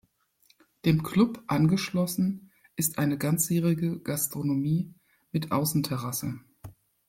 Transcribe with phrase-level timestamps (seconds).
[0.83, 4.95] Dem Club angeschlossen ist eine ganzjährige Gastronomie
[5.31, 6.39] mit Außenterrasse.